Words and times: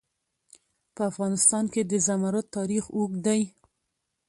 په 0.95 1.01
افغانستان 1.11 1.63
کې 1.73 1.81
د 1.91 1.93
زمرد 2.07 2.45
تاریخ 2.57 2.83
اوږد 2.95 3.19
دی. 3.25 3.41